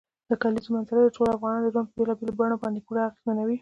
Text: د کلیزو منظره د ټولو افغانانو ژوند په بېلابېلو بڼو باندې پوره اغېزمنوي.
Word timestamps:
د 0.29 0.31
کلیزو 0.41 0.69
منظره 0.75 0.99
د 1.03 1.09
ټولو 1.15 1.29
افغانانو 1.35 1.71
ژوند 1.73 1.87
په 1.89 1.95
بېلابېلو 1.97 2.37
بڼو 2.39 2.61
باندې 2.61 2.83
پوره 2.85 3.01
اغېزمنوي. 3.07 3.57